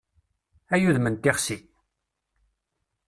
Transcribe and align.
Ay 0.73 0.83
udem 0.89 1.07
n 1.09 1.15
tixsi! 1.15 1.57